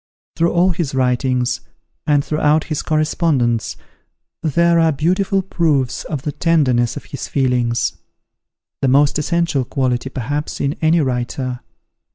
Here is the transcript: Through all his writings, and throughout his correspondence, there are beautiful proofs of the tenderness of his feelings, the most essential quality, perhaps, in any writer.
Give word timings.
Through 0.35 0.51
all 0.53 0.71
his 0.71 0.95
writings, 0.95 1.61
and 2.07 2.25
throughout 2.25 2.63
his 2.63 2.81
correspondence, 2.81 3.77
there 4.41 4.79
are 4.79 4.91
beautiful 4.91 5.43
proofs 5.43 6.05
of 6.05 6.23
the 6.23 6.31
tenderness 6.31 6.97
of 6.97 7.05
his 7.05 7.27
feelings, 7.27 7.99
the 8.81 8.87
most 8.87 9.19
essential 9.19 9.63
quality, 9.63 10.09
perhaps, 10.09 10.59
in 10.59 10.75
any 10.81 11.01
writer. 11.01 11.59